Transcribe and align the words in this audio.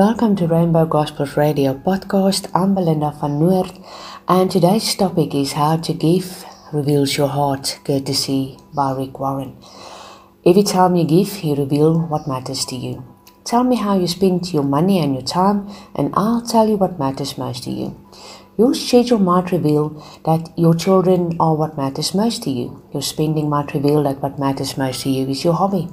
Welcome 0.00 0.34
to 0.36 0.46
Rainbow 0.46 0.86
Gospels 0.86 1.36
Radio 1.36 1.74
podcast. 1.74 2.48
I'm 2.54 2.74
Belinda 2.74 3.10
van 3.20 3.32
Noord, 3.38 3.70
and 4.26 4.50
today's 4.50 4.94
topic 4.94 5.34
is 5.34 5.52
How 5.52 5.76
to 5.76 5.92
Give 5.92 6.46
Reveals 6.72 7.18
Your 7.18 7.28
Heart, 7.28 7.80
courtesy 7.84 8.56
by 8.74 8.92
Rick 8.92 9.20
Warren. 9.20 9.58
Every 10.46 10.62
time 10.62 10.96
you 10.96 11.04
give, 11.04 11.44
you 11.44 11.54
reveal 11.54 12.00
what 12.00 12.26
matters 12.26 12.64
to 12.70 12.76
you. 12.76 13.04
Tell 13.44 13.62
me 13.62 13.76
how 13.76 13.98
you 13.98 14.06
spend 14.06 14.54
your 14.54 14.62
money 14.62 14.98
and 15.00 15.12
your 15.12 15.26
time, 15.34 15.68
and 15.94 16.14
I'll 16.14 16.40
tell 16.40 16.66
you 16.66 16.78
what 16.78 16.98
matters 16.98 17.36
most 17.36 17.64
to 17.64 17.70
you. 17.70 17.94
Your 18.56 18.74
schedule 18.74 19.18
might 19.18 19.52
reveal 19.52 20.02
that 20.24 20.48
your 20.56 20.74
children 20.74 21.36
are 21.38 21.54
what 21.54 21.76
matters 21.76 22.14
most 22.14 22.42
to 22.44 22.50
you. 22.50 22.82
Your 22.94 23.02
spending 23.02 23.50
might 23.50 23.74
reveal 23.74 24.02
that 24.04 24.22
what 24.22 24.38
matters 24.38 24.78
most 24.78 25.02
to 25.02 25.10
you 25.10 25.28
is 25.28 25.44
your 25.44 25.52
hobby. 25.52 25.90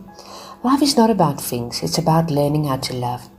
Life 0.64 0.82
is 0.82 0.96
not 0.96 1.10
about 1.10 1.42
things, 1.42 1.84
it's 1.84 1.98
about 1.98 2.32
learning 2.32 2.66
how 2.66 2.78
to 2.78 2.94
love. 2.94 3.30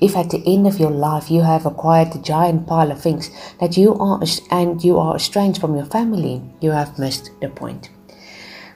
If 0.00 0.16
at 0.16 0.30
the 0.30 0.42
end 0.46 0.66
of 0.66 0.80
your 0.80 0.90
life 0.90 1.30
you 1.30 1.42
have 1.42 1.66
acquired 1.66 2.14
a 2.14 2.18
giant 2.18 2.66
pile 2.66 2.90
of 2.90 3.02
things 3.02 3.30
that 3.58 3.76
you 3.76 3.94
are 3.96 4.22
and 4.50 4.82
you 4.82 4.98
are 4.98 5.16
estranged 5.16 5.60
from 5.60 5.76
your 5.76 5.84
family, 5.84 6.42
you 6.60 6.70
have 6.70 6.98
missed 6.98 7.30
the 7.42 7.50
point. 7.50 7.90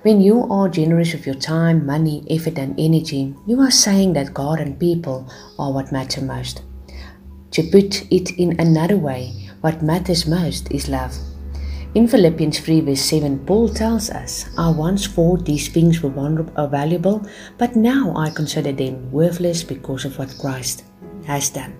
When 0.03 0.21
you 0.21 0.43
are 0.51 0.69
generous 0.69 1.15
with 1.15 1.25
your 1.25 1.35
time, 1.35 1.87
money, 1.87 2.27
effort, 2.29 2.59
and 2.59 2.79
energy, 2.79 3.35
you 3.47 3.59
are 3.61 3.71
saying 3.71 4.13
that 4.13 4.35
God 4.35 4.61
and 4.61 4.79
people 4.79 5.27
are 5.59 5.73
what 5.73 5.93
matter 5.93 6.21
most. 6.21 6.61
To 7.53 7.63
put 7.63 8.13
it 8.13 8.33
in 8.33 8.61
another 8.61 8.99
way, 8.99 9.49
what 9.63 9.83
matters 9.83 10.27
most 10.27 10.71
is 10.73 10.89
love. 10.91 11.17
In 11.95 12.07
Philippians 12.07 12.59
3 12.59 12.81
verse 12.81 13.01
7, 13.01 13.47
Paul 13.47 13.71
tells 13.71 14.11
us, 14.11 14.51
I 14.59 14.69
once 14.69 15.07
thought 15.07 15.47
these 15.47 15.69
things 15.69 16.03
were 16.03 16.13
uh, 16.57 16.67
valuable, 16.67 17.27
but 17.57 17.77
now 17.77 18.13
I 18.15 18.29
consider 18.29 18.73
them 18.73 19.11
worthless 19.11 19.63
because 19.63 20.05
of 20.05 20.19
what 20.19 20.37
Christ 20.39 20.85
has 21.27 21.51
done. 21.51 21.75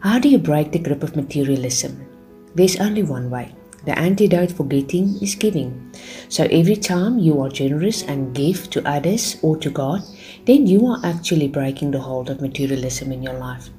How 0.00 0.18
do 0.18 0.28
you 0.28 0.38
break 0.38 0.72
the 0.72 0.78
grip 0.78 1.02
of 1.02 1.16
materialism? 1.16 2.06
There's 2.54 2.80
only 2.80 3.02
one 3.02 3.30
way. 3.30 3.54
The 3.84 3.98
antidote 3.98 4.52
for 4.52 4.64
getting 4.64 5.16
is 5.22 5.34
giving. 5.34 5.92
So 6.28 6.44
every 6.44 6.76
time 6.76 7.18
you 7.18 7.40
are 7.40 7.48
generous 7.48 8.02
and 8.02 8.34
give 8.34 8.68
to 8.70 8.86
others 8.86 9.36
or 9.42 9.56
to 9.58 9.70
God, 9.70 10.02
then 10.44 10.66
you 10.66 10.86
are 10.86 11.00
actually 11.04 11.48
breaking 11.48 11.90
the 11.90 12.00
hold 12.00 12.28
of 12.28 12.40
materialism 12.40 13.12
in 13.12 13.22
your 13.22 13.38
life. 13.38 13.70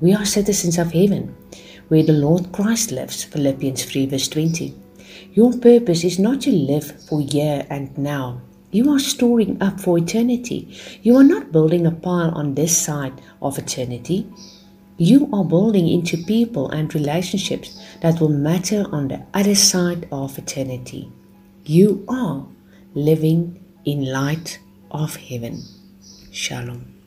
We 0.00 0.12
are 0.12 0.24
citizens 0.24 0.78
of 0.78 0.92
heaven, 0.92 1.36
where 1.88 2.02
the 2.02 2.12
Lord 2.12 2.52
Christ 2.52 2.92
lives, 2.92 3.24
Philippians 3.24 3.84
3 3.84 4.06
verse 4.06 4.28
20. 4.28 4.74
Your 5.32 5.52
purpose 5.58 6.04
is 6.04 6.18
not 6.18 6.40
to 6.42 6.52
live 6.52 7.04
for 7.08 7.20
here 7.20 7.66
and 7.70 7.96
now. 7.96 8.40
You 8.70 8.90
are 8.92 8.98
storing 8.98 9.62
up 9.62 9.80
for 9.80 9.96
eternity. 9.96 10.76
You 11.02 11.16
are 11.16 11.24
not 11.24 11.52
building 11.52 11.86
a 11.86 11.90
pile 11.90 12.30
on 12.32 12.54
this 12.54 12.76
side 12.76 13.20
of 13.40 13.58
eternity. 13.58 14.30
You 14.98 15.30
are 15.32 15.44
building 15.44 15.88
into 15.88 16.18
people 16.18 16.68
and 16.70 16.94
relationships 16.94 17.80
that 18.02 18.20
will 18.20 18.28
matter 18.28 18.84
on 18.92 19.08
the 19.08 19.22
other 19.32 19.54
side 19.54 20.06
of 20.12 20.36
eternity. 20.36 21.10
You 21.64 22.04
are 22.08 22.46
living 22.94 23.64
in 23.84 24.04
light 24.04 24.58
of 24.90 25.16
heaven. 25.16 25.62
Shalom. 26.30 26.97